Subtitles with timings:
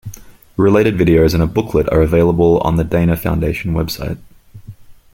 [0.57, 4.17] Related videos and a booklet are available on the Dana Foundation website.